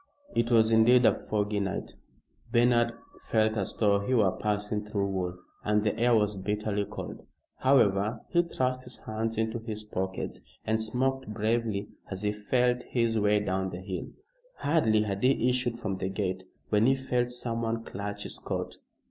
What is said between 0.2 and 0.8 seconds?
It was